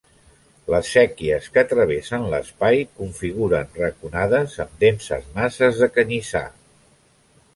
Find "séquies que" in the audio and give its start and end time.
0.93-1.63